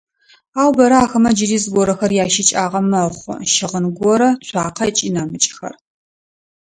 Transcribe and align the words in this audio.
Ау 0.59 0.71
бэрэ 0.77 0.97
ахэмэ 1.05 1.31
джыри 1.35 1.57
зыгорэхэр 1.63 2.11
ящыкӏагъэ 2.23 2.81
мэхъу: 2.89 3.43
щыгъын 3.53 3.85
горэ, 3.97 4.29
цуакъэ 4.47 4.83
ыкӏи 4.89 5.09
нэмыкӏхэр. 5.13 5.73